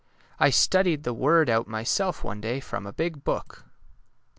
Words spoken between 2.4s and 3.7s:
day from a big book."'